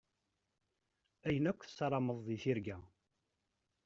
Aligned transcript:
Ayen 1.27 1.49
akk 1.51 1.61
tessarameḍ 1.63 2.17
deg 2.27 2.39
tirga. 2.43 2.77